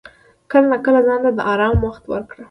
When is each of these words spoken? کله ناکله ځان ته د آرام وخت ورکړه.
کله 0.51 0.65
ناکله 0.71 0.99
ځان 1.07 1.19
ته 1.25 1.31
د 1.37 1.39
آرام 1.53 1.75
وخت 1.87 2.03
ورکړه. 2.07 2.39